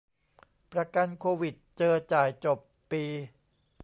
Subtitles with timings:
[0.73, 2.59] ประกันโควิด เจอ จ่าย จบ
[2.91, 3.03] ปี